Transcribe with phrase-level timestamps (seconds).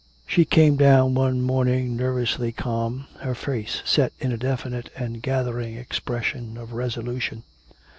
[0.25, 5.75] She came down one morning nervously calm, her face set in a definite and gathering
[5.77, 7.43] expression of resolution.